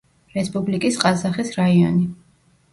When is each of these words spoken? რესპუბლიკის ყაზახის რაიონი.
რესპუბლიკის 0.37 0.97
ყაზახის 1.05 1.55
რაიონი. 1.61 2.11